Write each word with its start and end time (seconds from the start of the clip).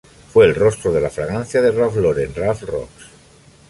Fue 0.33 0.47
el 0.47 0.55
rostro 0.55 0.91
de 0.91 0.99
la 0.99 1.11
fragancia 1.11 1.61
de 1.61 1.69
Ralph 1.71 1.97
Lauren, 1.97 2.33
Ralph 2.33 2.63
Rocks. 2.63 3.03